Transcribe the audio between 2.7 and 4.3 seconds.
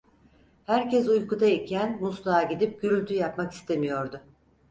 gürültü yapmak istemiyordu.